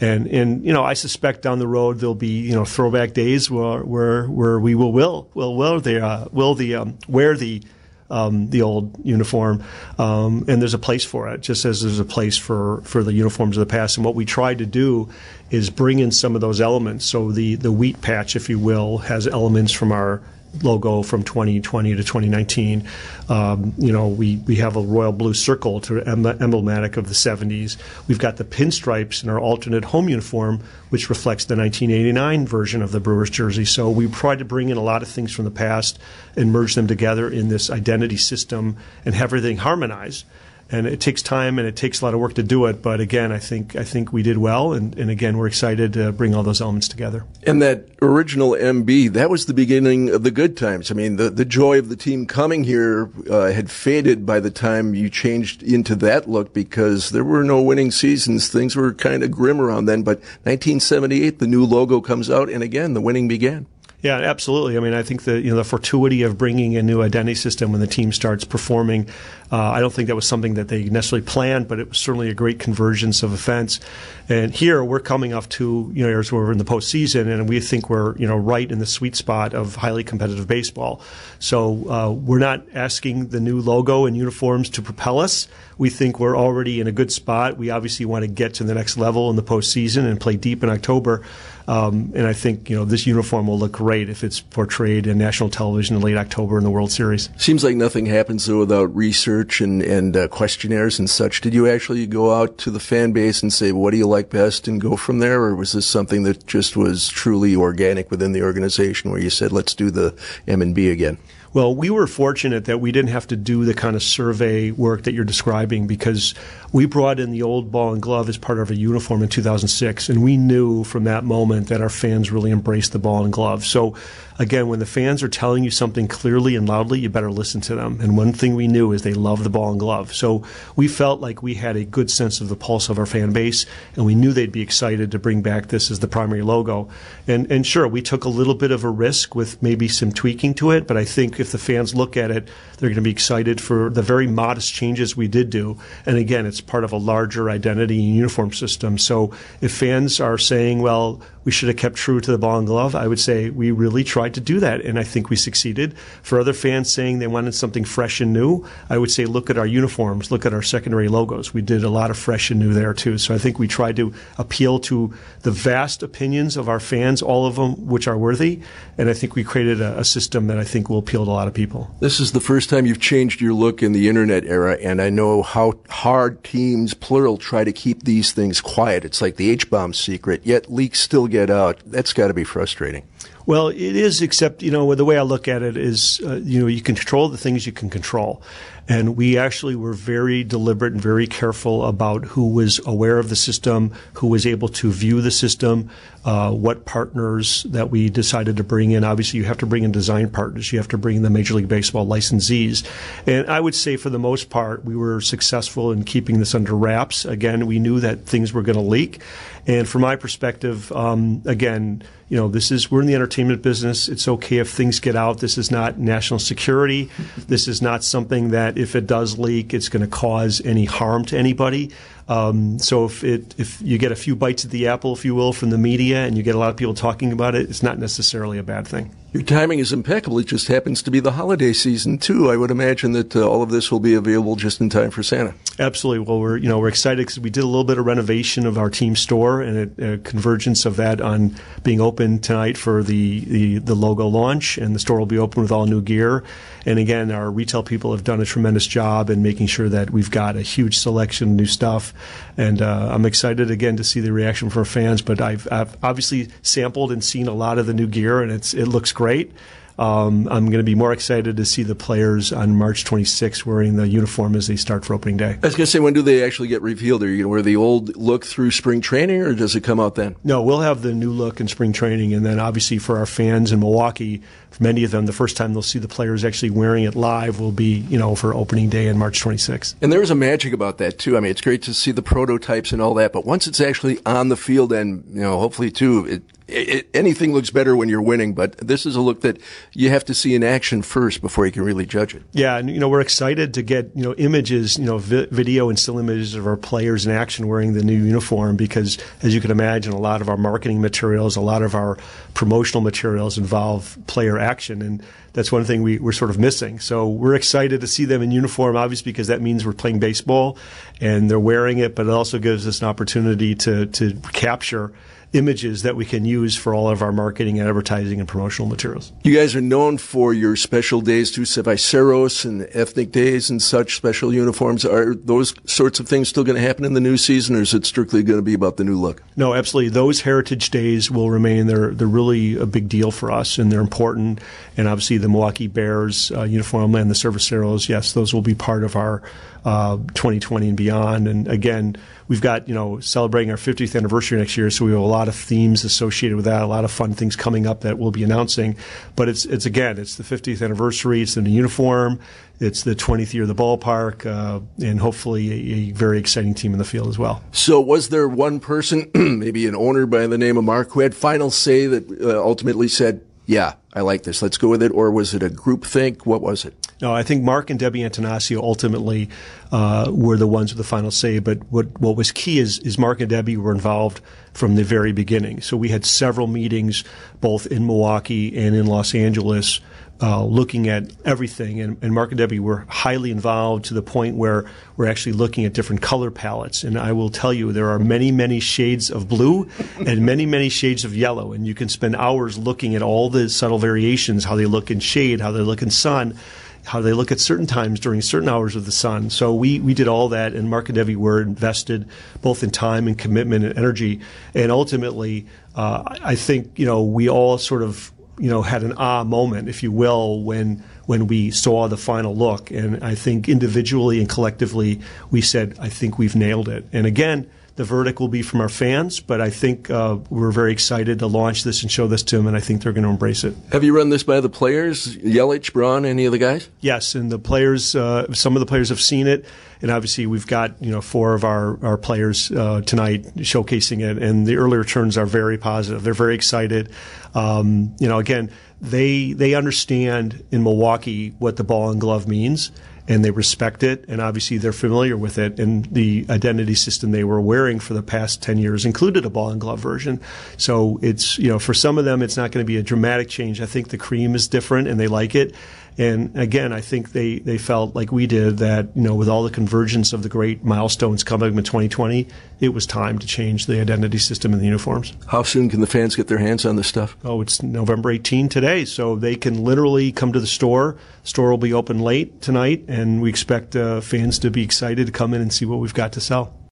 And, 0.00 0.28
and, 0.28 0.64
you 0.64 0.72
know, 0.72 0.84
I 0.84 0.94
suspect 0.94 1.42
down 1.42 1.58
the 1.58 1.66
road 1.66 1.98
there'll 1.98 2.14
be, 2.14 2.40
you 2.40 2.54
know, 2.54 2.64
throwback 2.64 3.14
days 3.14 3.50
where, 3.50 3.80
where, 3.80 4.26
where 4.26 4.60
we 4.60 4.76
will, 4.76 4.92
will, 4.92 5.07
will, 5.34 5.56
will, 5.56 5.80
the, 5.80 6.04
uh, 6.04 6.28
will 6.32 6.54
the, 6.54 6.76
um, 6.76 6.98
wear 7.08 7.36
the, 7.36 7.62
um, 8.10 8.48
the 8.50 8.62
old 8.62 9.04
uniform, 9.04 9.62
um, 9.98 10.44
and 10.48 10.62
there's 10.62 10.74
a 10.74 10.78
place 10.78 11.04
for 11.04 11.28
it, 11.28 11.42
just 11.42 11.64
as 11.64 11.82
there's 11.82 12.00
a 12.00 12.04
place 12.04 12.36
for, 12.36 12.80
for 12.84 13.02
the 13.02 13.12
uniforms 13.12 13.56
of 13.56 13.66
the 13.66 13.70
past. 13.70 13.98
And 13.98 14.04
what 14.04 14.14
we 14.14 14.24
tried 14.24 14.58
to 14.58 14.66
do 14.66 15.10
is 15.50 15.70
bring 15.70 15.98
in 15.98 16.10
some 16.10 16.34
of 16.34 16.40
those 16.40 16.60
elements. 16.60 17.04
So 17.04 17.32
the 17.32 17.56
the 17.56 17.72
wheat 17.72 18.00
patch, 18.00 18.36
if 18.36 18.48
you 18.48 18.58
will, 18.58 18.98
has 18.98 19.26
elements 19.26 19.72
from 19.72 19.92
our 19.92 20.22
logo 20.62 21.02
from 21.02 21.22
2020 21.22 21.94
to 21.94 22.02
2019. 22.02 22.88
Um, 23.28 23.74
you 23.78 23.92
know, 23.92 24.08
we, 24.08 24.36
we 24.38 24.56
have 24.56 24.76
a 24.76 24.80
royal 24.80 25.12
blue 25.12 25.34
circle 25.34 25.80
to 25.82 26.00
emblematic 26.06 26.96
of 26.96 27.08
the 27.08 27.14
70s. 27.14 27.76
We've 28.08 28.18
got 28.18 28.36
the 28.36 28.44
pinstripes 28.44 29.22
in 29.22 29.28
our 29.28 29.38
alternate 29.38 29.84
home 29.84 30.08
uniform, 30.08 30.60
which 30.90 31.08
reflects 31.08 31.44
the 31.44 31.56
1989 31.56 32.46
version 32.46 32.82
of 32.82 32.92
the 32.92 33.00
Brewers 33.00 33.30
jersey. 33.30 33.64
So 33.64 33.90
we 33.90 34.08
tried 34.08 34.40
to 34.40 34.44
bring 34.44 34.70
in 34.70 34.76
a 34.76 34.82
lot 34.82 35.02
of 35.02 35.08
things 35.08 35.32
from 35.32 35.44
the 35.44 35.50
past 35.50 35.98
and 36.36 36.52
merge 36.52 36.74
them 36.74 36.86
together 36.86 37.30
in 37.30 37.48
this 37.48 37.70
identity 37.70 38.16
system 38.16 38.76
and 39.04 39.14
have 39.14 39.28
everything 39.28 39.58
harmonized 39.58 40.24
and 40.70 40.86
it 40.86 41.00
takes 41.00 41.22
time 41.22 41.58
and 41.58 41.66
it 41.66 41.76
takes 41.76 42.00
a 42.00 42.04
lot 42.04 42.14
of 42.14 42.20
work 42.20 42.34
to 42.34 42.42
do 42.42 42.66
it. 42.66 42.82
But 42.82 43.00
again, 43.00 43.32
I 43.32 43.38
think 43.38 43.74
I 43.76 43.84
think 43.84 44.12
we 44.12 44.22
did 44.22 44.38
well, 44.38 44.72
and, 44.72 44.96
and 44.98 45.10
again, 45.10 45.38
we're 45.38 45.46
excited 45.46 45.92
to 45.94 46.12
bring 46.12 46.34
all 46.34 46.42
those 46.42 46.60
elements 46.60 46.88
together. 46.88 47.24
And 47.46 47.62
that 47.62 47.88
original 48.02 48.50
MB, 48.50 49.12
that 49.14 49.30
was 49.30 49.46
the 49.46 49.54
beginning 49.54 50.10
of 50.10 50.22
the 50.22 50.30
good 50.30 50.56
times. 50.56 50.90
I 50.90 50.94
mean, 50.94 51.16
the 51.16 51.30
the 51.30 51.44
joy 51.44 51.78
of 51.78 51.88
the 51.88 51.96
team 51.96 52.26
coming 52.26 52.64
here 52.64 53.10
uh, 53.30 53.50
had 53.52 53.70
faded 53.70 54.26
by 54.26 54.40
the 54.40 54.50
time 54.50 54.94
you 54.94 55.08
changed 55.08 55.62
into 55.62 55.96
that 55.96 56.28
look 56.28 56.52
because 56.52 57.10
there 57.10 57.24
were 57.24 57.44
no 57.44 57.62
winning 57.62 57.90
seasons. 57.90 58.48
Things 58.48 58.76
were 58.76 58.92
kind 58.92 59.22
of 59.22 59.30
grim 59.30 59.60
around 59.60 59.86
then. 59.86 60.02
But 60.02 60.18
1978, 60.44 61.38
the 61.38 61.46
new 61.46 61.64
logo 61.64 62.00
comes 62.00 62.30
out, 62.30 62.48
and 62.48 62.62
again, 62.62 62.94
the 62.94 63.00
winning 63.00 63.28
began. 63.28 63.66
Yeah, 64.00 64.18
absolutely. 64.18 64.76
I 64.76 64.80
mean, 64.80 64.94
I 64.94 65.02
think 65.02 65.24
the 65.24 65.40
you 65.40 65.50
know 65.50 65.56
the 65.56 65.64
fortuity 65.64 66.22
of 66.22 66.38
bringing 66.38 66.76
a 66.76 66.82
new 66.82 67.02
identity 67.02 67.34
system 67.34 67.72
when 67.72 67.80
the 67.80 67.86
team 67.88 68.12
starts 68.12 68.44
performing, 68.44 69.08
uh, 69.50 69.56
I 69.56 69.80
don't 69.80 69.92
think 69.92 70.08
that 70.08 70.14
was 70.14 70.26
something 70.26 70.54
that 70.54 70.68
they 70.68 70.84
necessarily 70.84 71.26
planned, 71.26 71.68
but 71.68 71.78
it 71.78 71.88
was 71.88 71.98
certainly 71.98 72.28
a 72.28 72.34
great 72.34 72.58
convergence 72.58 73.22
of 73.22 73.32
events. 73.32 73.80
And 74.28 74.54
here 74.54 74.84
we're 74.84 75.00
coming 75.00 75.32
off 75.32 75.48
two 75.48 75.90
you 75.94 76.02
know 76.02 76.08
years 76.08 76.30
where 76.30 76.42
we're 76.42 76.52
in 76.52 76.58
the 76.58 76.64
postseason, 76.64 77.32
and 77.32 77.48
we 77.48 77.60
think 77.60 77.88
we're 77.88 78.16
you 78.18 78.26
know 78.26 78.36
right 78.36 78.70
in 78.70 78.78
the 78.78 78.86
sweet 78.86 79.16
spot 79.16 79.54
of 79.54 79.76
highly 79.76 80.04
competitive 80.04 80.46
baseball. 80.46 81.00
So 81.38 81.90
uh, 81.90 82.10
we're 82.10 82.38
not 82.38 82.62
asking 82.74 83.28
the 83.28 83.40
new 83.40 83.60
logo 83.60 84.04
and 84.04 84.16
uniforms 84.16 84.68
to 84.70 84.82
propel 84.82 85.18
us. 85.18 85.48
We 85.78 85.88
think 85.88 86.18
we're 86.20 86.36
already 86.36 86.80
in 86.80 86.86
a 86.86 86.92
good 86.92 87.12
spot. 87.12 87.56
We 87.56 87.70
obviously 87.70 88.04
want 88.04 88.24
to 88.24 88.28
get 88.28 88.54
to 88.54 88.64
the 88.64 88.74
next 88.74 88.98
level 88.98 89.30
in 89.30 89.36
the 89.36 89.42
postseason 89.42 90.04
and 90.06 90.20
play 90.20 90.36
deep 90.36 90.62
in 90.62 90.68
October. 90.68 91.22
Um, 91.68 92.12
and 92.14 92.26
I 92.26 92.32
think 92.32 92.68
you 92.68 92.76
know 92.76 92.84
this 92.84 93.06
uniform 93.06 93.46
will 93.46 93.58
look 93.58 93.72
great 93.72 94.10
if 94.10 94.24
it's 94.24 94.40
portrayed 94.40 95.06
in 95.06 95.16
national 95.16 95.50
television 95.50 95.96
in 95.96 96.02
late 96.02 96.16
October 96.16 96.58
in 96.58 96.64
the 96.64 96.70
World 96.70 96.90
Series. 96.90 97.30
Seems 97.36 97.64
like 97.64 97.76
nothing 97.76 98.06
happens 98.06 98.44
though 98.46 98.60
without 98.60 98.94
research 98.94 99.37
and 99.60 99.82
and 99.82 100.16
uh, 100.16 100.28
questionnaires 100.28 100.98
and 100.98 101.08
such. 101.08 101.40
Did 101.40 101.54
you 101.54 101.68
actually 101.68 102.06
go 102.06 102.32
out 102.32 102.58
to 102.58 102.70
the 102.70 102.80
fan 102.80 103.12
base 103.12 103.42
and 103.42 103.52
say 103.52 103.72
what 103.72 103.90
do 103.90 103.96
you 103.96 104.06
like 104.06 104.30
best 104.30 104.68
and 104.68 104.80
go 104.80 104.96
from 104.96 105.18
there, 105.18 105.42
or 105.42 105.54
was 105.54 105.72
this 105.72 105.86
something 105.86 106.22
that 106.24 106.46
just 106.46 106.76
was 106.76 107.08
truly 107.08 107.54
organic 107.54 108.10
within 108.10 108.32
the 108.32 108.42
organization 108.42 109.10
where 109.10 109.20
you 109.20 109.30
said 109.30 109.52
let's 109.52 109.74
do 109.74 109.90
the 109.90 110.14
M 110.46 110.62
and 110.62 110.74
B 110.74 110.90
again? 110.90 111.18
Well, 111.52 111.74
we 111.74 111.88
were 111.88 112.06
fortunate 112.06 112.66
that 112.66 112.78
we 112.78 112.92
didn't 112.92 113.10
have 113.10 113.26
to 113.28 113.36
do 113.36 113.64
the 113.64 113.74
kind 113.74 113.96
of 113.96 114.02
survey 114.02 114.70
work 114.70 115.04
that 115.04 115.14
you're 115.14 115.24
describing 115.24 115.86
because 115.86 116.34
we 116.72 116.84
brought 116.84 117.18
in 117.18 117.30
the 117.30 117.42
old 117.42 117.72
ball 117.72 117.94
and 117.94 118.02
glove 118.02 118.28
as 118.28 118.36
part 118.36 118.58
of 118.58 118.70
a 118.70 118.76
uniform 118.76 119.22
in 119.22 119.28
2006, 119.28 120.10
and 120.10 120.22
we 120.22 120.36
knew 120.36 120.84
from 120.84 121.04
that 121.04 121.24
moment 121.24 121.68
that 121.68 121.80
our 121.80 121.88
fans 121.88 122.30
really 122.30 122.50
embraced 122.50 122.92
the 122.92 122.98
ball 122.98 123.24
and 123.24 123.32
glove. 123.32 123.64
So, 123.64 123.94
again, 124.38 124.68
when 124.68 124.78
the 124.78 124.86
fans 124.86 125.22
are 125.22 125.28
telling 125.28 125.64
you 125.64 125.70
something 125.70 126.06
clearly 126.06 126.54
and 126.56 126.68
loudly, 126.68 127.00
you 127.00 127.08
better 127.08 127.30
listen 127.30 127.62
to 127.62 127.74
them. 127.74 127.98
And 128.00 128.16
one 128.16 128.32
thing 128.34 128.54
we 128.54 128.68
knew 128.68 128.92
is 128.92 129.02
they 129.02 129.14
love 129.14 129.44
the 129.44 129.50
ball 129.50 129.70
and 129.70 129.80
glove. 129.80 130.14
So 130.14 130.44
we 130.76 130.88
felt 130.88 131.20
like 131.20 131.42
we 131.42 131.54
had 131.54 131.76
a 131.76 131.84
good 131.84 132.10
sense 132.10 132.40
of 132.40 132.48
the 132.48 132.56
pulse 132.56 132.90
of 132.90 132.98
our 132.98 133.06
fan 133.06 133.32
base, 133.32 133.64
and 133.96 134.04
we 134.04 134.14
knew 134.14 134.32
they'd 134.32 134.52
be 134.52 134.60
excited 134.60 135.10
to 135.12 135.18
bring 135.18 135.40
back 135.40 135.68
this 135.68 135.90
as 135.90 136.00
the 136.00 136.08
primary 136.08 136.42
logo. 136.42 136.88
And 137.26 137.50
and 137.50 137.66
sure, 137.66 137.88
we 137.88 138.02
took 138.02 138.24
a 138.24 138.28
little 138.28 138.54
bit 138.54 138.70
of 138.70 138.84
a 138.84 138.90
risk 138.90 139.34
with 139.34 139.62
maybe 139.62 139.88
some 139.88 140.12
tweaking 140.12 140.54
to 140.54 140.70
it, 140.70 140.86
but 140.86 140.96
I 140.96 141.04
think 141.04 141.37
if 141.40 141.52
the 141.52 141.58
fans 141.58 141.94
look 141.94 142.16
at 142.16 142.30
it, 142.30 142.48
they're 142.78 142.88
going 142.88 142.96
to 142.96 143.02
be 143.02 143.10
excited 143.10 143.60
for 143.60 143.90
the 143.90 144.02
very 144.02 144.26
modest 144.26 144.72
changes 144.72 145.16
we 145.16 145.28
did 145.28 145.50
do. 145.50 145.78
And 146.06 146.16
again, 146.16 146.46
it's 146.46 146.60
part 146.60 146.84
of 146.84 146.92
a 146.92 146.96
larger 146.96 147.50
identity 147.50 147.98
and 147.98 148.14
uniform 148.14 148.52
system. 148.52 148.98
So 148.98 149.32
if 149.60 149.72
fans 149.72 150.20
are 150.20 150.38
saying, 150.38 150.80
well, 150.80 151.22
we 151.48 151.52
should 151.52 151.68
have 151.68 151.78
kept 151.78 151.96
true 151.96 152.20
to 152.20 152.30
the 152.30 152.36
ball 152.36 152.58
and 152.58 152.66
glove. 152.66 152.94
I 152.94 153.08
would 153.08 153.18
say 153.18 153.48
we 153.48 153.70
really 153.70 154.04
tried 154.04 154.34
to 154.34 154.40
do 154.40 154.60
that, 154.60 154.82
and 154.82 154.98
I 154.98 155.02
think 155.02 155.30
we 155.30 155.36
succeeded. 155.36 155.96
For 156.22 156.38
other 156.38 156.52
fans 156.52 156.92
saying 156.92 157.20
they 157.20 157.26
wanted 157.26 157.54
something 157.54 157.86
fresh 157.86 158.20
and 158.20 158.34
new, 158.34 158.66
I 158.90 158.98
would 158.98 159.10
say 159.10 159.24
look 159.24 159.48
at 159.48 159.56
our 159.56 159.66
uniforms, 159.66 160.30
look 160.30 160.44
at 160.44 160.52
our 160.52 160.60
secondary 160.60 161.08
logos. 161.08 161.54
We 161.54 161.62
did 161.62 161.84
a 161.84 161.88
lot 161.88 162.10
of 162.10 162.18
fresh 162.18 162.50
and 162.50 162.60
new 162.60 162.74
there 162.74 162.92
too. 162.92 163.16
So 163.16 163.34
I 163.34 163.38
think 163.38 163.58
we 163.58 163.66
tried 163.66 163.96
to 163.96 164.12
appeal 164.36 164.78
to 164.80 165.14
the 165.40 165.50
vast 165.50 166.02
opinions 166.02 166.58
of 166.58 166.68
our 166.68 166.80
fans, 166.80 167.22
all 167.22 167.46
of 167.46 167.54
them 167.54 167.86
which 167.86 168.06
are 168.06 168.18
worthy, 168.18 168.60
and 168.98 169.08
I 169.08 169.14
think 169.14 169.34
we 169.34 169.42
created 169.42 169.80
a, 169.80 170.00
a 170.00 170.04
system 170.04 170.48
that 170.48 170.58
I 170.58 170.64
think 170.64 170.90
will 170.90 170.98
appeal 170.98 171.24
to 171.28 171.32
a 171.32 171.34
lot 171.34 171.48
of 171.48 171.54
people. 171.54 171.94
This 172.00 172.20
is 172.20 172.32
the 172.32 172.40
first 172.40 172.70
time 172.70 172.86
you've 172.86 173.00
changed 173.00 173.40
your 173.40 173.54
look 173.54 173.82
in 173.82 173.92
the 173.92 174.08
internet 174.08 174.44
era, 174.44 174.76
and 174.80 175.00
I 175.00 175.10
know 175.10 175.42
how 175.42 175.74
hard 175.88 176.42
teams, 176.42 176.94
plural, 176.94 177.36
try 177.36 177.64
to 177.64 177.72
keep 177.72 178.04
these 178.04 178.32
things 178.32 178.60
quiet. 178.60 179.04
It's 179.04 179.20
like 179.20 179.36
the 179.36 179.50
H 179.50 179.70
bomb 179.70 179.92
secret, 179.92 180.42
yet 180.44 180.72
leaks 180.72 181.00
still 181.00 181.26
get 181.26 181.50
out, 181.50 181.82
that's 181.86 182.12
got 182.12 182.28
to 182.28 182.34
be 182.34 182.44
frustrating. 182.44 183.06
Well, 183.48 183.68
it 183.68 183.78
is, 183.78 184.20
except, 184.20 184.62
you 184.62 184.70
know, 184.70 184.94
the 184.94 185.06
way 185.06 185.16
I 185.16 185.22
look 185.22 185.48
at 185.48 185.62
it 185.62 185.78
is, 185.78 186.20
uh, 186.22 186.34
you 186.34 186.60
know, 186.60 186.66
you 186.66 186.82
control 186.82 187.30
the 187.30 187.38
things 187.38 187.64
you 187.64 187.72
can 187.72 187.88
control. 187.88 188.42
And 188.90 189.16
we 189.16 189.38
actually 189.38 189.74
were 189.74 189.94
very 189.94 190.44
deliberate 190.44 190.92
and 190.92 191.00
very 191.00 191.26
careful 191.26 191.86
about 191.86 192.24
who 192.24 192.50
was 192.50 192.78
aware 192.86 193.18
of 193.18 193.30
the 193.30 193.36
system, 193.36 193.94
who 194.14 194.26
was 194.26 194.46
able 194.46 194.68
to 194.68 194.90
view 194.90 195.22
the 195.22 195.30
system, 195.30 195.88
uh, 196.26 196.50
what 196.50 196.84
partners 196.84 197.62
that 197.70 197.88
we 197.88 198.10
decided 198.10 198.58
to 198.58 198.64
bring 198.64 198.90
in. 198.90 199.02
Obviously, 199.02 199.38
you 199.38 199.46
have 199.46 199.58
to 199.58 199.66
bring 199.66 199.82
in 199.82 199.92
design 199.92 200.28
partners. 200.28 200.70
You 200.70 200.78
have 200.78 200.88
to 200.88 200.98
bring 200.98 201.16
in 201.16 201.22
the 201.22 201.30
Major 201.30 201.54
League 201.54 201.68
Baseball 201.68 202.06
licensees. 202.06 202.86
And 203.26 203.46
I 203.50 203.60
would 203.60 203.74
say, 203.74 203.96
for 203.96 204.10
the 204.10 204.18
most 204.18 204.50
part, 204.50 204.84
we 204.84 204.94
were 204.94 205.22
successful 205.22 205.90
in 205.90 206.04
keeping 206.04 206.38
this 206.38 206.54
under 206.54 206.74
wraps. 206.74 207.24
Again, 207.24 207.66
we 207.66 207.78
knew 207.78 207.98
that 208.00 208.26
things 208.26 208.52
were 208.52 208.62
going 208.62 208.76
to 208.76 208.82
leak. 208.82 209.22
And 209.66 209.86
from 209.86 210.02
my 210.02 210.16
perspective, 210.16 210.90
um, 210.92 211.42
again, 211.44 212.02
you 212.30 212.36
know, 212.36 212.48
this 212.48 212.70
is 212.70 212.90
we're 212.90 213.00
in 213.00 213.06
the 213.06 213.14
entertainment 213.14 213.37
business. 213.62 214.08
It's 214.08 214.26
okay 214.26 214.58
if 214.58 214.70
things 214.70 215.00
get 215.00 215.16
out. 215.16 215.38
This 215.38 215.58
is 215.58 215.70
not 215.70 215.98
national 215.98 216.40
security. 216.40 217.10
This 217.46 217.68
is 217.68 217.80
not 217.80 218.04
something 218.04 218.50
that 218.50 218.76
if 218.76 218.96
it 218.96 219.06
does 219.06 219.38
leak, 219.38 219.72
it's 219.72 219.88
going 219.88 220.02
to 220.02 220.08
cause 220.08 220.60
any 220.64 220.84
harm 220.84 221.24
to 221.26 221.38
anybody. 221.38 221.90
Um, 222.28 222.78
so 222.78 223.06
if 223.06 223.24
it 223.24 223.54
if 223.58 223.80
you 223.80 223.96
get 223.96 224.12
a 224.12 224.16
few 224.16 224.36
bites 224.36 224.64
at 224.64 224.70
the 224.70 224.88
apple, 224.88 225.14
if 225.14 225.24
you 225.24 225.34
will, 225.34 225.52
from 225.52 225.70
the 225.70 225.78
media, 225.78 226.26
and 226.26 226.36
you 226.36 226.42
get 226.42 226.54
a 226.54 226.58
lot 226.58 226.70
of 226.70 226.76
people 226.76 226.94
talking 226.94 227.32
about 227.32 227.54
it, 227.54 227.68
it's 227.70 227.82
not 227.82 227.98
necessarily 227.98 228.58
a 228.58 228.62
bad 228.62 228.86
thing. 228.86 229.14
Your 229.32 229.42
timing 229.42 229.78
is 229.78 229.92
impeccable. 229.92 230.38
It 230.38 230.46
just 230.46 230.68
happens 230.68 231.02
to 231.02 231.10
be 231.10 231.20
the 231.20 231.32
holiday 231.32 231.74
season 231.74 232.16
too. 232.16 232.50
I 232.50 232.56
would 232.56 232.70
imagine 232.70 233.12
that 233.12 233.36
uh, 233.36 233.46
all 233.46 233.62
of 233.62 233.68
this 233.70 233.92
will 233.92 234.00
be 234.00 234.14
available 234.14 234.56
just 234.56 234.80
in 234.80 234.88
time 234.88 235.10
for 235.10 235.22
Santa. 235.22 235.52
Absolutely. 235.78 236.26
Well, 236.26 236.40
we're 236.40 236.56
you 236.56 236.68
know 236.68 236.78
we're 236.78 236.88
excited 236.88 237.18
because 237.18 237.38
we 237.38 237.50
did 237.50 237.62
a 237.62 237.66
little 237.66 237.84
bit 237.84 237.98
of 237.98 238.06
renovation 238.06 238.66
of 238.66 238.78
our 238.78 238.88
team 238.88 239.14
store 239.16 239.60
and 239.60 239.98
a, 239.98 240.14
a, 240.14 240.18
convergence 240.18 240.86
of 240.86 240.96
that 240.96 241.20
on 241.20 241.54
being 241.82 242.00
open 242.00 242.38
tonight 242.38 242.78
for 242.78 243.02
the, 243.02 243.40
the 243.40 243.78
the 243.78 243.94
logo 243.94 244.26
launch, 244.26 244.78
and 244.78 244.94
the 244.94 244.98
store 244.98 245.18
will 245.18 245.26
be 245.26 245.38
open 245.38 245.62
with 245.62 245.72
all 245.72 245.84
new 245.84 246.00
gear. 246.00 246.42
And 246.86 246.98
again, 246.98 247.30
our 247.30 247.50
retail 247.50 247.82
people 247.82 248.12
have 248.12 248.24
done 248.24 248.40
a 248.40 248.46
tremendous 248.46 248.86
job 248.86 249.28
in 249.28 249.42
making 249.42 249.66
sure 249.66 249.90
that 249.90 250.08
we've 250.08 250.30
got 250.30 250.56
a 250.56 250.62
huge 250.62 250.96
selection 250.98 251.50
of 251.50 251.54
new 251.54 251.66
stuff. 251.66 252.14
And 252.56 252.82
uh, 252.82 253.10
I'm 253.12 253.24
excited 253.24 253.70
again 253.70 253.96
to 253.96 254.04
see 254.04 254.20
the 254.20 254.32
reaction 254.32 254.70
from 254.70 254.84
fans. 254.84 255.22
But 255.22 255.40
I've, 255.40 255.68
I've 255.70 255.96
obviously 256.02 256.48
sampled 256.62 257.12
and 257.12 257.22
seen 257.22 257.48
a 257.48 257.54
lot 257.54 257.78
of 257.78 257.86
the 257.86 257.94
new 257.94 258.06
gear, 258.06 258.42
and 258.42 258.50
it's 258.50 258.74
it 258.74 258.86
looks 258.86 259.12
great. 259.12 259.52
Um, 259.98 260.46
I'm 260.48 260.66
going 260.66 260.78
to 260.78 260.84
be 260.84 260.94
more 260.94 261.12
excited 261.12 261.56
to 261.56 261.64
see 261.64 261.82
the 261.82 261.94
players 261.94 262.52
on 262.52 262.76
March 262.76 263.04
26th 263.04 263.66
wearing 263.66 263.96
the 263.96 264.06
uniform 264.06 264.54
as 264.54 264.68
they 264.68 264.76
start 264.76 265.04
for 265.04 265.14
opening 265.14 265.36
day. 265.36 265.58
I 265.62 265.66
was 265.66 265.74
going 265.74 265.84
to 265.84 265.86
say, 265.86 265.98
when 265.98 266.14
do 266.14 266.22
they 266.22 266.44
actually 266.44 266.68
get 266.68 266.82
revealed? 266.82 267.22
Are 267.22 267.26
you 267.26 267.38
going 267.38 267.44
to 267.44 267.48
wear 267.48 267.62
the 267.62 267.76
old 267.76 268.16
look 268.16 268.44
through 268.44 268.70
spring 268.70 269.00
training, 269.00 269.42
or 269.42 269.54
does 269.54 269.74
it 269.74 269.82
come 269.82 269.98
out 269.98 270.14
then? 270.14 270.36
No, 270.44 270.62
we'll 270.62 270.80
have 270.80 271.02
the 271.02 271.12
new 271.12 271.30
look 271.30 271.60
in 271.60 271.66
spring 271.66 271.92
training, 271.92 272.32
and 272.32 272.46
then 272.46 272.60
obviously 272.60 272.98
for 272.98 273.18
our 273.18 273.26
fans 273.26 273.72
in 273.72 273.80
Milwaukee, 273.80 274.42
for 274.70 274.82
many 274.82 275.02
of 275.02 275.10
them, 275.10 275.26
the 275.26 275.32
first 275.32 275.56
time 275.56 275.72
they'll 275.72 275.82
see 275.82 275.98
the 275.98 276.08
players 276.08 276.44
actually 276.44 276.70
wearing 276.70 277.04
it 277.04 277.16
live 277.16 277.58
will 277.58 277.72
be, 277.72 278.04
you 278.08 278.18
know, 278.18 278.36
for 278.36 278.54
opening 278.54 278.88
day 278.88 279.08
on 279.08 279.18
March 279.18 279.42
26th. 279.42 279.96
And 280.00 280.12
there's 280.12 280.30
a 280.30 280.36
magic 280.36 280.72
about 280.72 280.98
that 280.98 281.18
too. 281.18 281.36
I 281.36 281.40
mean, 281.40 281.50
it's 281.50 281.60
great 281.60 281.82
to 281.82 281.94
see 281.94 282.12
the 282.12 282.22
prototypes 282.22 282.92
and 282.92 283.02
all 283.02 283.14
that, 283.14 283.32
but 283.32 283.44
once 283.44 283.66
it's 283.66 283.80
actually 283.80 284.20
on 284.24 284.48
the 284.48 284.56
field, 284.56 284.92
and 284.92 285.24
you 285.34 285.40
know, 285.40 285.58
hopefully 285.58 285.90
too, 285.90 286.26
it, 286.26 286.42
it, 286.68 287.08
anything 287.14 287.52
looks 287.52 287.70
better 287.70 287.96
when 287.96 288.08
you're 288.08 288.22
winning, 288.22 288.52
but 288.52 288.76
this 288.78 289.06
is 289.06 289.16
a 289.16 289.20
look 289.20 289.40
that 289.40 289.58
you 289.92 290.10
have 290.10 290.24
to 290.26 290.34
see 290.34 290.54
in 290.54 290.62
action 290.62 291.02
first 291.02 291.40
before 291.40 291.64
you 291.66 291.72
can 291.72 291.82
really 291.82 292.06
judge 292.06 292.34
it. 292.34 292.42
Yeah, 292.52 292.76
and 292.76 292.90
you 292.90 293.00
know 293.00 293.08
we're 293.08 293.22
excited 293.22 293.74
to 293.74 293.82
get 293.82 294.10
you 294.14 294.22
know 294.22 294.34
images, 294.34 294.98
you 294.98 295.04
know 295.04 295.18
vi- 295.18 295.46
video 295.50 295.88
and 295.88 295.98
still 295.98 296.18
images 296.18 296.54
of 296.54 296.66
our 296.66 296.76
players 296.76 297.26
in 297.26 297.32
action 297.32 297.66
wearing 297.66 297.94
the 297.94 298.04
new 298.04 298.16
uniform 298.16 298.76
because, 298.76 299.18
as 299.42 299.54
you 299.54 299.60
can 299.60 299.70
imagine, 299.70 300.12
a 300.12 300.18
lot 300.18 300.40
of 300.40 300.48
our 300.48 300.56
marketing 300.58 301.00
materials, 301.00 301.56
a 301.56 301.60
lot 301.60 301.82
of 301.82 301.94
our 301.94 302.18
promotional 302.54 303.00
materials 303.00 303.56
involve 303.56 304.18
player 304.26 304.58
action, 304.58 305.00
and 305.00 305.22
that's 305.54 305.72
one 305.72 305.84
thing 305.84 306.02
we, 306.02 306.18
we're 306.18 306.32
sort 306.32 306.50
of 306.50 306.58
missing. 306.58 307.00
So 307.00 307.26
we're 307.26 307.54
excited 307.54 308.02
to 308.02 308.06
see 308.06 308.26
them 308.26 308.42
in 308.42 308.52
uniform, 308.52 308.94
obviously 308.96 309.32
because 309.32 309.46
that 309.46 309.62
means 309.62 309.86
we're 309.86 309.92
playing 309.94 310.18
baseball, 310.20 310.76
and 311.20 311.50
they're 311.50 311.58
wearing 311.58 311.98
it, 311.98 312.14
but 312.14 312.26
it 312.26 312.32
also 312.32 312.58
gives 312.58 312.86
us 312.86 313.00
an 313.00 313.08
opportunity 313.08 313.74
to 313.76 314.06
to 314.06 314.34
capture 314.52 315.12
images 315.52 316.02
that 316.02 316.16
we 316.16 316.24
can 316.24 316.44
use 316.44 316.76
for 316.76 316.94
all 316.94 317.08
of 317.08 317.22
our 317.22 317.32
marketing, 317.32 317.78
and 317.78 317.88
advertising, 317.88 318.38
and 318.38 318.48
promotional 318.48 318.88
materials. 318.88 319.32
You 319.44 319.54
guys 319.54 319.74
are 319.74 319.80
known 319.80 320.18
for 320.18 320.52
your 320.52 320.76
special 320.76 321.20
days 321.20 321.50
too, 321.50 321.62
Cerveceros 321.62 322.64
and 322.64 322.88
ethnic 322.92 323.32
days 323.32 323.70
and 323.70 323.80
such 323.80 324.16
special 324.16 324.52
uniforms. 324.52 325.04
Are 325.04 325.34
those 325.34 325.74
sorts 325.86 326.20
of 326.20 326.28
things 326.28 326.48
still 326.48 326.64
going 326.64 326.76
to 326.76 326.86
happen 326.86 327.04
in 327.04 327.14
the 327.14 327.20
new 327.20 327.36
season, 327.36 327.76
or 327.76 327.82
is 327.82 327.94
it 327.94 328.04
strictly 328.04 328.42
going 328.42 328.58
to 328.58 328.62
be 328.62 328.74
about 328.74 328.96
the 328.96 329.04
new 329.04 329.18
look? 329.18 329.42
No, 329.56 329.74
absolutely. 329.74 330.10
Those 330.10 330.42
heritage 330.42 330.90
days 330.90 331.30
will 331.30 331.50
remain. 331.50 331.86
They're 331.86 332.12
they're 332.12 332.26
really 332.26 332.76
a 332.76 332.86
big 332.86 333.08
deal 333.08 333.30
for 333.30 333.50
us, 333.50 333.78
and 333.78 333.90
they're 333.90 334.00
important. 334.00 334.60
And 334.96 335.08
obviously, 335.08 335.38
the 335.38 335.48
Milwaukee 335.48 335.86
Bears 335.86 336.50
uh, 336.52 336.64
uniform 336.64 337.14
and 337.14 337.30
the 337.30 337.34
Cerveceros, 337.34 338.08
yes, 338.08 338.32
those 338.32 338.52
will 338.52 338.62
be 338.62 338.74
part 338.74 339.04
of 339.04 339.16
our 339.16 339.42
uh, 339.88 340.18
2020 340.34 340.88
and 340.88 340.96
beyond. 340.98 341.48
And 341.48 341.66
again, 341.66 342.14
we've 342.46 342.60
got 342.60 342.88
you 342.88 342.94
know 342.94 343.20
celebrating 343.20 343.70
our 343.70 343.78
50th 343.78 344.14
anniversary 344.14 344.58
next 344.58 344.76
year, 344.76 344.90
so 344.90 345.06
we 345.06 345.12
have 345.12 345.20
a 345.20 345.24
lot 345.24 345.48
of 345.48 345.54
themes 345.54 346.04
associated 346.04 346.56
with 346.56 346.66
that, 346.66 346.82
a 346.82 346.86
lot 346.86 347.04
of 347.04 347.10
fun 347.10 347.32
things 347.32 347.56
coming 347.56 347.86
up 347.86 348.02
that 348.02 348.18
we'll 348.18 348.30
be 348.30 348.44
announcing. 348.44 348.96
But 349.34 349.48
it's 349.48 349.64
it's 349.64 349.86
again, 349.86 350.18
it's 350.18 350.36
the 350.36 350.42
50th 350.44 350.82
anniversary, 350.82 351.40
it's 351.40 351.54
the 351.54 351.62
new 351.62 351.70
uniform, 351.70 352.38
it's 352.80 353.02
the 353.02 353.14
20th 353.14 353.54
year 353.54 353.62
of 353.62 353.68
the 353.68 353.74
ballpark, 353.74 354.44
uh, 354.44 354.80
and 355.02 355.20
hopefully 355.20 355.70
a, 355.70 355.94
a, 355.94 356.10
very 356.12 356.38
exciting 356.38 356.74
team 356.74 356.92
in 356.92 356.98
the 356.98 357.04
field 357.04 357.28
as 357.28 357.38
well. 357.38 357.62
So, 357.72 357.98
was 357.98 358.28
there 358.28 358.46
one 358.46 358.80
person, 358.80 359.30
maybe 359.34 359.86
an 359.86 359.96
owner 359.96 360.26
by 360.26 360.46
the 360.46 360.58
name 360.58 360.76
of 360.76 360.84
Mark, 360.84 361.12
who 361.12 361.20
had 361.20 361.34
final 361.34 361.70
say 361.70 362.06
that 362.06 362.30
uh, 362.42 362.62
ultimately 362.62 363.08
said, 363.08 363.40
"Yeah, 363.64 363.94
I 364.12 364.20
like 364.20 364.42
this. 364.42 364.60
Let's 364.60 364.76
go 364.76 364.88
with 364.88 365.02
it," 365.02 365.12
or 365.12 365.30
was 365.30 365.54
it 365.54 365.62
a 365.62 365.70
group 365.70 366.04
think? 366.04 366.44
What 366.44 366.60
was 366.60 366.84
it? 366.84 367.07
No, 367.20 367.34
I 367.34 367.42
think 367.42 367.64
Mark 367.64 367.90
and 367.90 367.98
Debbie 367.98 368.20
Attanasio 368.20 368.80
ultimately 368.80 369.48
uh, 369.90 370.30
were 370.32 370.56
the 370.56 370.68
ones 370.68 370.92
with 370.92 370.98
the 370.98 371.08
final 371.08 371.32
say. 371.32 371.58
But 371.58 371.78
what 371.90 372.20
what 372.20 372.36
was 372.36 372.52
key 372.52 372.78
is 372.78 372.98
is 373.00 373.18
Mark 373.18 373.40
and 373.40 373.50
Debbie 373.50 373.76
were 373.76 373.92
involved 373.92 374.40
from 374.72 374.94
the 374.94 375.02
very 375.02 375.32
beginning. 375.32 375.80
So 375.80 375.96
we 375.96 376.10
had 376.10 376.24
several 376.24 376.68
meetings 376.68 377.24
both 377.60 377.86
in 377.86 378.06
Milwaukee 378.06 378.76
and 378.76 378.94
in 378.94 379.06
Los 379.06 379.34
Angeles. 379.34 380.00
Uh, 380.40 380.64
looking 380.64 381.08
at 381.08 381.32
everything, 381.44 382.00
and, 382.00 382.16
and, 382.22 382.32
Mark 382.32 382.52
and 382.52 382.58
Debbie 382.58 382.78
were 382.78 383.04
highly 383.08 383.50
involved 383.50 384.04
to 384.04 384.14
the 384.14 384.22
point 384.22 384.54
where 384.54 384.88
we're 385.16 385.26
actually 385.26 385.50
looking 385.50 385.84
at 385.84 385.92
different 385.94 386.22
color 386.22 386.52
palettes. 386.52 387.02
And 387.02 387.18
I 387.18 387.32
will 387.32 387.50
tell 387.50 387.72
you, 387.72 387.90
there 387.90 388.10
are 388.10 388.20
many, 388.20 388.52
many 388.52 388.78
shades 388.78 389.32
of 389.32 389.48
blue 389.48 389.88
and 390.24 390.46
many, 390.46 390.64
many 390.64 390.90
shades 390.90 391.24
of 391.24 391.34
yellow. 391.34 391.72
And 391.72 391.88
you 391.88 391.94
can 391.96 392.08
spend 392.08 392.36
hours 392.36 392.78
looking 392.78 393.16
at 393.16 393.22
all 393.22 393.50
the 393.50 393.68
subtle 393.68 393.98
variations, 393.98 394.64
how 394.64 394.76
they 394.76 394.86
look 394.86 395.10
in 395.10 395.18
shade, 395.18 395.60
how 395.60 395.72
they 395.72 395.80
look 395.80 396.02
in 396.02 396.10
sun 396.10 396.56
how 397.04 397.20
they 397.20 397.32
look 397.32 397.50
at 397.50 397.60
certain 397.60 397.86
times 397.86 398.20
during 398.20 398.40
certain 398.42 398.68
hours 398.68 398.96
of 398.96 399.06
the 399.06 399.12
sun. 399.12 399.50
So 399.50 399.74
we, 399.74 400.00
we 400.00 400.14
did 400.14 400.28
all 400.28 400.48
that, 400.50 400.74
and 400.74 400.90
Mark 400.90 401.08
and 401.08 401.16
Debbie 401.16 401.36
were 401.36 401.60
invested 401.60 402.28
both 402.62 402.82
in 402.82 402.90
time 402.90 403.26
and 403.26 403.38
commitment 403.38 403.84
and 403.84 403.96
energy. 403.96 404.40
And 404.74 404.92
ultimately, 404.92 405.66
uh, 405.94 406.22
I 406.42 406.54
think 406.54 406.98
you 406.98 407.06
know 407.06 407.22
we 407.22 407.48
all 407.48 407.78
sort 407.78 408.02
of 408.02 408.30
you 408.58 408.68
know 408.70 408.82
had 408.82 409.02
an 409.02 409.14
ah 409.16 409.44
moment, 409.44 409.88
if 409.88 410.02
you 410.02 410.12
will, 410.12 410.62
when 410.62 411.02
when 411.26 411.46
we 411.46 411.70
saw 411.70 412.08
the 412.08 412.16
final 412.16 412.54
look. 412.54 412.90
And 412.90 413.22
I 413.22 413.34
think 413.34 413.68
individually 413.68 414.40
and 414.40 414.48
collectively, 414.48 415.20
we 415.50 415.60
said, 415.60 415.96
I 416.00 416.08
think 416.08 416.38
we've 416.38 416.56
nailed 416.56 416.88
it. 416.88 417.06
And 417.12 417.26
again 417.26 417.68
the 417.98 418.04
verdict 418.04 418.38
will 418.38 418.46
be 418.46 418.62
from 418.62 418.80
our 418.80 418.88
fans, 418.88 419.40
but 419.40 419.60
I 419.60 419.70
think 419.70 420.08
uh, 420.08 420.38
we're 420.50 420.70
very 420.70 420.92
excited 420.92 421.40
to 421.40 421.48
launch 421.48 421.82
this 421.82 422.02
and 422.02 422.10
show 422.10 422.28
this 422.28 422.44
to 422.44 422.56
them, 422.56 422.68
and 422.68 422.76
I 422.76 422.80
think 422.80 423.02
they're 423.02 423.12
going 423.12 423.24
to 423.24 423.28
embrace 423.28 423.64
it. 423.64 423.74
Have 423.90 424.04
you 424.04 424.16
run 424.16 424.28
this 424.28 424.44
by 424.44 424.60
the 424.60 424.68
players, 424.68 425.36
Yelich, 425.38 425.92
Braun, 425.92 426.24
any 426.24 426.44
of 426.44 426.52
the 426.52 426.58
guys? 426.58 426.88
Yes, 427.00 427.34
and 427.34 427.50
the 427.50 427.58
players, 427.58 428.14
uh, 428.14 428.54
some 428.54 428.76
of 428.76 428.80
the 428.80 428.86
players 428.86 429.08
have 429.08 429.20
seen 429.20 429.48
it, 429.48 429.64
and 430.00 430.12
obviously 430.12 430.46
we've 430.46 430.68
got 430.68 431.02
you 431.02 431.10
know 431.10 431.20
four 431.20 431.54
of 431.54 431.64
our 431.64 431.98
our 432.04 432.16
players 432.16 432.70
uh, 432.70 433.00
tonight 433.00 433.42
showcasing 433.56 434.20
it, 434.20 434.40
and 434.40 434.64
the 434.64 434.76
early 434.76 434.96
returns 434.96 435.36
are 435.36 435.46
very 435.46 435.76
positive. 435.76 436.22
They're 436.22 436.34
very 436.34 436.54
excited. 436.54 437.10
Um, 437.52 438.14
you 438.20 438.28
know, 438.28 438.38
again, 438.38 438.70
they 439.00 439.54
they 439.54 439.74
understand 439.74 440.64
in 440.70 440.84
Milwaukee 440.84 441.48
what 441.58 441.74
the 441.74 441.84
ball 441.84 442.10
and 442.10 442.20
glove 442.20 442.46
means 442.46 442.92
and 443.28 443.44
they 443.44 443.50
respect 443.50 444.02
it, 444.02 444.24
and 444.26 444.40
obviously 444.40 444.78
they're 444.78 444.92
familiar 444.92 445.36
with 445.36 445.58
it. 445.58 445.78
And 445.78 446.06
the 446.06 446.46
identity 446.48 446.94
system 446.94 447.30
they 447.30 447.44
were 447.44 447.60
wearing 447.60 448.00
for 448.00 448.14
the 448.14 448.22
past 448.22 448.62
10 448.62 448.78
years 448.78 449.04
included 449.04 449.44
a 449.44 449.50
ball 449.50 449.68
and 449.68 449.78
glove 449.80 450.00
version. 450.00 450.40
So 450.78 451.20
it's, 451.22 451.58
you 451.58 451.68
know, 451.68 451.78
for 451.78 451.92
some 451.92 452.16
of 452.16 452.24
them, 452.24 452.40
it's 452.40 452.56
not 452.56 452.72
going 452.72 452.84
to 452.84 452.86
be 452.86 452.96
a 452.96 453.02
dramatic 453.02 453.50
change. 453.50 453.82
I 453.82 453.86
think 453.86 454.08
the 454.08 454.16
cream 454.16 454.54
is 454.54 454.66
different 454.66 455.08
and 455.08 455.20
they 455.20 455.28
like 455.28 455.54
it. 455.54 455.74
And 456.18 456.58
again, 456.58 456.92
I 456.92 457.00
think 457.00 457.30
they, 457.30 457.60
they 457.60 457.78
felt 457.78 458.16
like 458.16 458.32
we 458.32 458.48
did 458.48 458.78
that, 458.78 459.08
you 459.14 459.22
know, 459.22 459.36
with 459.36 459.48
all 459.48 459.62
the 459.62 459.70
convergence 459.70 460.32
of 460.32 460.42
the 460.42 460.48
great 460.48 460.82
milestones 460.82 461.44
coming 461.44 461.78
in 461.78 461.84
2020, 461.84 462.48
it 462.80 462.88
was 462.88 463.06
time 463.06 463.38
to 463.38 463.46
change 463.46 463.86
the 463.86 464.00
identity 464.00 464.38
system 464.38 464.72
in 464.72 464.80
the 464.80 464.84
uniforms. 464.84 465.32
How 465.46 465.62
soon 465.62 465.88
can 465.88 466.00
the 466.00 466.08
fans 466.08 466.34
get 466.34 466.48
their 466.48 466.58
hands 466.58 466.84
on 466.84 466.96
this 466.96 467.06
stuff? 467.06 467.36
Oh, 467.44 467.60
it's 467.60 467.82
November 467.82 468.32
18 468.32 468.68
today, 468.68 469.04
so 469.04 469.36
they 469.36 469.54
can 469.54 469.84
literally 469.84 470.32
come 470.32 470.52
to 470.52 470.60
the 470.60 470.66
store. 470.66 471.16
store 471.44 471.70
will 471.70 471.78
be 471.78 471.92
open 471.92 472.18
late 472.18 472.60
tonight, 472.60 473.04
and 473.06 473.40
we 473.40 473.48
expect 473.48 473.94
uh, 473.94 474.20
fans 474.20 474.58
to 474.58 474.70
be 474.70 474.82
excited 474.82 475.26
to 475.26 475.32
come 475.32 475.54
in 475.54 475.60
and 475.60 475.72
see 475.72 475.84
what 475.84 476.00
we've 476.00 476.14
got 476.14 476.32
to 476.32 476.40
sell. 476.40 476.74